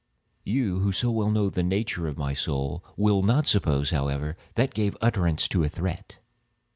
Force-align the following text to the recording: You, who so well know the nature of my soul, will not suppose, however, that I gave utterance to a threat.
You, 0.43 0.79
who 0.79 0.91
so 0.91 1.11
well 1.11 1.29
know 1.29 1.51
the 1.51 1.61
nature 1.61 2.07
of 2.07 2.17
my 2.17 2.33
soul, 2.33 2.83
will 2.97 3.21
not 3.21 3.45
suppose, 3.45 3.91
however, 3.91 4.35
that 4.55 4.69
I 4.69 4.73
gave 4.73 4.97
utterance 4.99 5.47
to 5.49 5.63
a 5.63 5.69
threat. 5.69 6.17